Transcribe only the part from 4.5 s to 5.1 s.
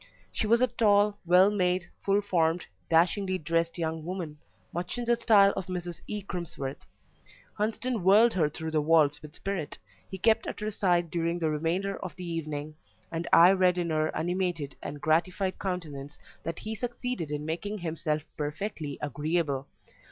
much in